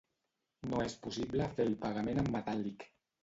[0.71, 2.89] No és possible fer el pagament en metàl·lic.